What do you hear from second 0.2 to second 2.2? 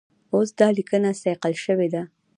اوس دا لیکنه صیقل شوې ده.